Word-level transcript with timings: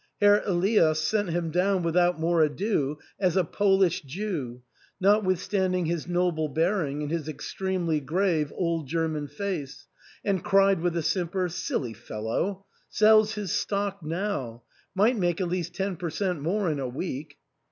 Herr 0.19 0.41
Elias 0.47 0.99
set 0.99 1.27
him 1.29 1.51
down 1.51 1.83
without 1.83 2.19
more 2.19 2.41
ado 2.41 2.97
as 3.19 3.37
a 3.37 3.43
Polish 3.43 4.01
Jew, 4.01 4.63
not 4.99 5.23
withstanding 5.23 5.85
his 5.85 6.07
noble 6.07 6.47
bearing 6.49 7.03
and 7.03 7.11
his 7.11 7.27
extremely 7.29 7.99
grave 7.99 8.51
old 8.55 8.87
German 8.87 9.27
face, 9.27 9.85
and 10.25 10.43
cried 10.43 10.81
with 10.81 10.97
a 10.97 11.03
simper," 11.03 11.47
Silly 11.49 11.93
fel 11.93 12.23
low! 12.23 12.65
sells 12.89 13.35
his 13.35 13.51
stock 13.51 14.01
now; 14.01 14.63
might 14.95 15.17
make 15.19 15.39
at 15.39 15.47
least 15.49 15.75
ten 15.75 15.95
per 15.95 16.09
cent, 16.09 16.41
more 16.41 16.67
in 16.71 16.79
a 16.79 16.89
week." 16.89 17.37